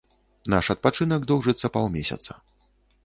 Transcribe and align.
Наш 0.53 0.69
адпачынак 0.75 1.21
доўжыцца 1.33 1.73
паўмесяца. 1.77 2.31